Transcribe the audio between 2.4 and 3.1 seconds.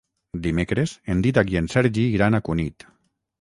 Cunit.